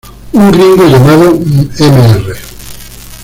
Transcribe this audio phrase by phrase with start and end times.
[0.33, 2.35] Un gringo llamado Mr.